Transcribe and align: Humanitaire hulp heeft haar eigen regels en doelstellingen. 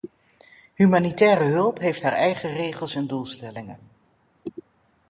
Humanitaire 0.75 1.43
hulp 1.49 1.79
heeft 1.79 2.01
haar 2.01 2.11
eigen 2.13 2.53
regels 2.55 2.95
en 2.95 3.07
doelstellingen. 3.07 3.79